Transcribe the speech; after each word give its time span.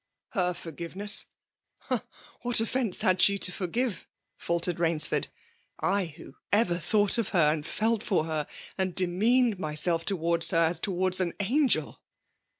'* 0.15 0.29
Her 0.29 0.55
forgiveness? 0.55 1.27
Ah! 1.91 2.03
what 2.41 2.59
offence 2.59 3.01
had 3.01 3.21
she 3.21 3.37
to 3.37 3.51
forgive!" 3.51 4.07
faltered 4.35 4.79
Rainsford. 4.79 5.27
'* 5.61 5.79
I, 5.99 6.05
who 6.05 6.37
ever 6.51 6.77
thought 6.79 7.19
of 7.19 7.29
her, 7.29 7.53
and 7.53 7.63
felt 7.63 8.01
for 8.01 8.25
her, 8.25 8.47
and 8.79 8.95
demeaned 8.95 9.59
myself 9.59 10.03
towards 10.03 10.49
her, 10.49 10.57
as 10.57 10.79
towards 10.79 11.21
an 11.21 11.33
angel 11.39 12.01